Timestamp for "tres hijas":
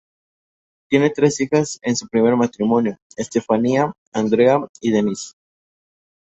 1.11-1.77